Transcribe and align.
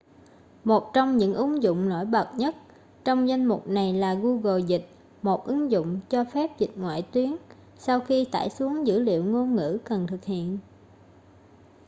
một 0.63 0.91
trong 0.93 1.17
những 1.17 1.33
ứng 1.33 1.63
dụng 1.63 1.89
nổi 1.89 2.05
bật 2.05 2.29
nhất 2.37 2.55
trong 3.03 3.27
danh 3.27 3.45
mục 3.45 3.67
này 3.67 3.93
là 3.93 4.13
google 4.13 4.61
dịch 4.67 4.87
một 5.21 5.45
ứng 5.45 5.71
dụng 5.71 5.99
cho 6.09 6.23
phép 6.23 6.57
dịch 6.59 6.77
ngoại 6.77 7.07
tuyến 7.11 7.35
sau 7.77 7.99
khi 7.99 8.25
tải 8.31 8.49
xuống 8.49 8.87
dữ 8.87 8.99
liệu 8.99 9.23
ngôn 9.23 9.55
ngữ 9.55 9.77
cần 9.85 10.07
thực 10.07 10.23
hiện 10.23 10.57